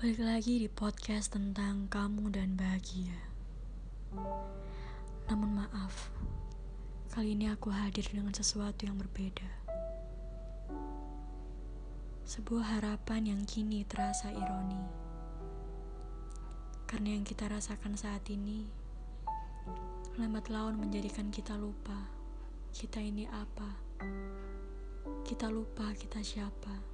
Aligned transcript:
Balik 0.00 0.24
lagi 0.24 0.56
di 0.56 0.64
podcast 0.64 1.36
tentang 1.36 1.84
kamu 1.92 2.32
dan 2.32 2.56
bahagia. 2.56 3.20
Namun 5.28 5.60
maaf, 5.60 6.08
kali 7.12 7.36
ini 7.36 7.52
aku 7.52 7.68
hadir 7.68 8.08
dengan 8.08 8.32
sesuatu 8.32 8.88
yang 8.88 8.96
berbeda. 8.96 9.44
Sebuah 12.24 12.80
harapan 12.80 13.36
yang 13.36 13.44
kini 13.44 13.84
terasa 13.84 14.32
ironi. 14.32 14.80
Karena 16.88 17.20
yang 17.20 17.24
kita 17.28 17.52
rasakan 17.52 17.92
saat 17.92 18.24
ini, 18.32 18.64
lambat 20.16 20.48
laun 20.48 20.80
menjadikan 20.80 21.28
kita 21.28 21.60
lupa 21.60 22.08
kita 22.72 23.04
ini 23.04 23.28
apa. 23.28 23.68
Kita 25.28 25.52
lupa 25.52 25.92
kita 25.92 26.24
siapa. 26.24 26.88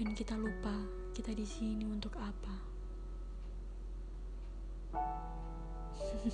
Dan 0.00 0.16
kita 0.16 0.40
lupa 0.40 0.99
kita 1.10 1.34
di 1.34 1.42
sini 1.42 1.82
untuk 1.90 2.14
apa. 2.14 2.54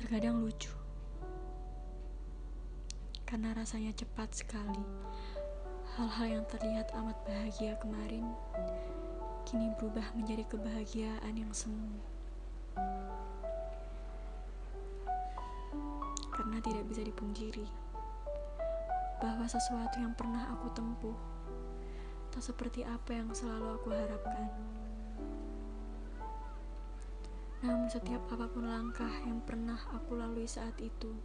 Terkadang 0.00 0.40
lucu. 0.40 0.72
Karena 3.28 3.52
rasanya 3.52 3.92
cepat 3.92 4.32
sekali. 4.32 4.80
Hal-hal 6.00 6.40
yang 6.40 6.44
terlihat 6.48 6.88
amat 6.96 7.18
bahagia 7.26 7.76
kemarin 7.82 8.24
kini 9.44 9.68
berubah 9.76 10.04
menjadi 10.16 10.44
kebahagiaan 10.48 11.34
yang 11.36 11.52
semu. 11.52 12.00
Karena 16.32 16.60
tidak 16.62 16.84
bisa 16.88 17.02
dipungkiri 17.04 17.66
bahwa 19.18 19.44
sesuatu 19.50 19.98
yang 19.98 20.14
pernah 20.14 20.46
aku 20.54 20.70
tempuh 20.72 21.37
tak 22.38 22.54
seperti 22.54 22.86
apa 22.86 23.18
yang 23.18 23.34
selalu 23.34 23.66
aku 23.74 23.90
harapkan. 23.90 24.46
Namun 27.66 27.90
setiap 27.90 28.22
apa 28.30 28.46
pun 28.46 28.62
langkah 28.62 29.10
yang 29.26 29.42
pernah 29.42 29.74
aku 29.90 30.14
lalui 30.14 30.46
saat 30.46 30.78
itu 30.78 31.18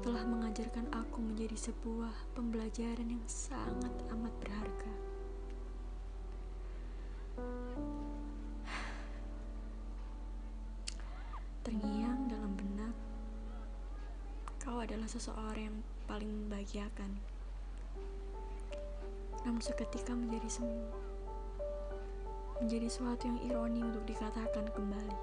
telah 0.00 0.24
mengajarkan 0.24 0.88
aku 0.96 1.20
menjadi 1.20 1.68
sebuah 1.68 2.32
pembelajaran 2.32 3.04
yang 3.04 3.20
sangat 3.28 3.92
amat 4.16 4.32
berharga. 4.40 4.92
Terngiang 11.68 12.32
dalam 12.32 12.56
benak, 12.56 12.96
kau 14.56 14.80
adalah 14.80 15.04
seseorang 15.04 15.68
yang 15.68 15.78
paling 16.08 16.32
membahagiakan. 16.32 17.29
Namun 19.44 19.60
seketika 19.64 20.12
menjadi 20.12 20.48
semu. 20.60 20.84
Menjadi 22.60 22.88
suatu 22.92 23.24
yang 23.24 23.40
ironi 23.40 23.80
untuk 23.80 24.04
dikatakan 24.04 24.68
kembali. 24.76 25.18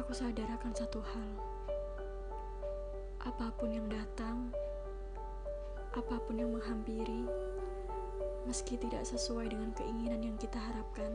Aku 0.00 0.10
sadar 0.10 0.48
akan 0.58 0.72
satu 0.74 0.98
hal. 0.98 1.30
Apa 3.22 3.54
pun 3.54 3.70
yang 3.70 3.86
datang, 3.86 4.50
apa 5.94 6.18
pun 6.26 6.34
yang 6.40 6.50
menghampiri, 6.50 7.22
meski 8.42 8.74
tidak 8.74 9.06
sesuai 9.06 9.54
dengan 9.54 9.70
keinginan 9.78 10.18
yang 10.18 10.36
kita 10.40 10.58
harapkan, 10.58 11.14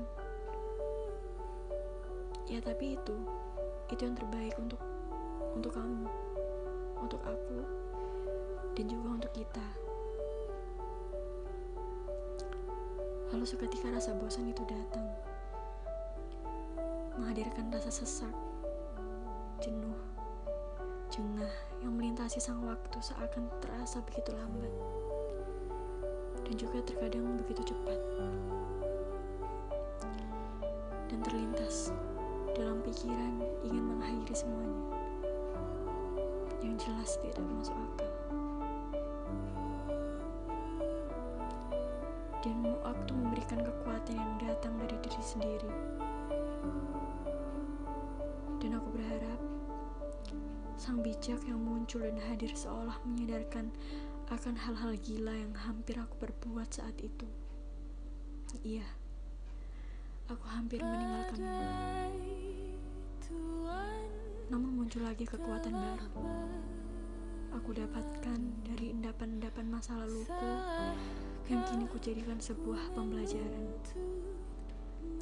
ya 2.47 2.63
tapi 2.63 2.95
itu, 2.95 3.17
itu 3.91 4.01
yang 4.07 4.15
terbaik 4.15 4.55
untuk 4.55 4.79
untuk 5.51 5.75
kamu, 5.75 6.07
untuk 7.03 7.21
aku, 7.27 7.59
dan 8.77 8.85
juga 8.85 9.07
untuk 9.17 9.31
kita. 9.33 9.65
Lalu 13.33 13.45
seketika 13.49 13.89
rasa 13.89 14.13
bosan 14.13 14.53
itu 14.53 14.61
datang, 14.69 15.09
menghadirkan 17.17 17.73
rasa 17.73 17.89
sesak, 17.89 18.31
jenuh, 19.57 19.97
jengah 21.09 21.49
yang 21.81 21.97
melintasi 21.97 22.37
sang 22.37 22.61
waktu 22.61 23.01
seakan 23.01 23.49
terasa 23.65 23.97
begitu 24.05 24.29
lambat, 24.37 24.73
dan 26.45 26.53
juga 26.53 26.77
terkadang 26.85 27.33
begitu 27.41 27.73
cepat. 27.73 27.99
Dan 31.09 31.19
terlintas 31.25 31.89
dalam 32.53 32.77
pikiran 32.85 33.41
ingin 33.65 33.83
mengakhiri 33.89 34.35
semuanya 34.37 34.81
yang 36.61 36.77
jelas 36.77 37.17
tidak 37.25 37.41
masuk 37.57 37.73
akal. 37.73 38.26
Dan 42.45 42.63
waktu 42.85 43.11
memberikan 43.11 43.59
kekuatan 43.59 44.15
yang 44.15 44.33
datang 44.39 44.77
dari 44.79 44.95
diri 45.03 45.23
sendiri. 45.23 45.71
Dan 48.61 48.77
aku 48.77 48.87
berharap 48.93 49.39
sang 50.77 51.01
bijak 51.01 51.41
yang 51.49 51.57
muncul 51.57 52.05
dan 52.05 52.15
hadir 52.29 52.53
seolah 52.53 53.01
menyadarkan 53.03 53.73
akan 54.29 54.55
hal-hal 54.59 54.93
gila 55.01 55.33
yang 55.33 55.53
hampir 55.55 55.97
aku 55.97 56.15
perbuat 56.19 56.69
saat 56.69 56.95
itu. 56.99 57.27
Iya, 58.63 58.87
aku 60.27 60.45
hampir 60.47 60.79
meninggalkanmu. 60.83 61.47
Namun 64.47 64.69
muncul 64.79 65.03
lagi 65.03 65.27
kekuatan 65.27 65.75
baru. 65.75 66.07
Aku 67.59 67.69
dapatkan 67.75 68.39
dari 68.63 68.91
endapan-endapan 68.95 69.65
masa 69.67 69.95
laluku 69.99 70.51
yang 71.47 71.63
kini 71.63 71.87
kujadikan 71.87 72.35
sebuah 72.43 72.91
pembelajaran. 72.91 73.71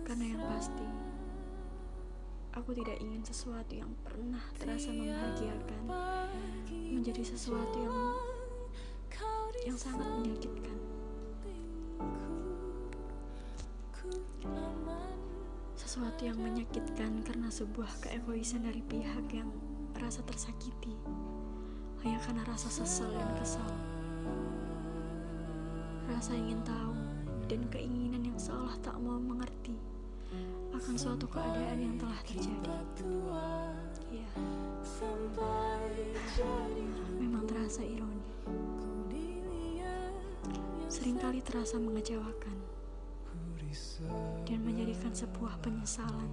Karena 0.02 0.26
yang 0.34 0.42
pasti, 0.50 0.86
aku 2.58 2.74
tidak 2.74 2.98
ingin 2.98 3.22
sesuatu 3.22 3.74
yang 3.78 3.94
pernah 4.02 4.42
terasa 4.58 4.90
membahagiakan 4.90 5.82
menjadi 6.70 7.22
sesuatu 7.22 7.78
yang 7.78 7.98
yang 9.66 9.78
sangat 9.78 10.06
menyakitkan. 10.22 10.78
Sesuatu 15.74 16.22
yang 16.22 16.38
menyakitkan 16.38 17.26
karena 17.26 17.50
sebuah 17.50 17.90
keegoisan 18.06 18.62
dari 18.66 18.82
pihak 18.86 19.26
yang 19.34 19.50
merasa 19.98 20.22
tersakiti 20.26 20.94
hanya 22.06 22.22
karena 22.22 22.46
rasa 22.46 22.70
sesal 22.70 23.10
dan 23.10 23.30
kesal. 23.42 23.70
Rasa 26.06 26.34
ingin 26.38 26.62
tahu 26.66 26.94
dan 27.46 27.62
keinginan 27.70 28.26
yang 28.26 28.40
seolah 28.40 28.78
tak 28.82 28.98
mau 29.02 29.18
mengerti 29.18 29.78
akan 30.76 30.96
suatu 30.98 31.26
keadaan 31.30 31.78
yang 31.80 31.96
telah 31.96 32.20
terjadi. 32.26 32.74
Iya. 34.12 34.30
Memang 37.18 37.44
terasa 37.48 37.82
ironi. 37.82 38.24
Seringkali 40.86 41.44
terasa 41.44 41.76
mengecewakan 41.82 42.58
dan 44.48 44.60
menjadikan 44.64 45.12
sebuah 45.12 45.60
penyesalan 45.60 46.32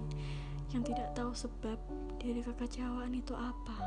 yang 0.71 0.81
tidak 0.87 1.11
tahu 1.13 1.35
sebab 1.35 1.75
dari 2.17 2.39
kekecewaan 2.39 3.11
itu 3.13 3.35
apa. 3.35 3.77